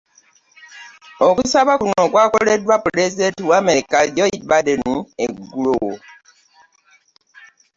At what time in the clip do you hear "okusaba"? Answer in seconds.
1.27-1.73